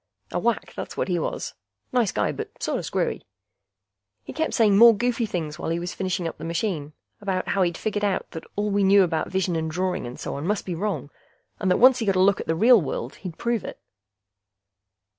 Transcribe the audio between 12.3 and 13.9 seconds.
at the real world he'd prove it.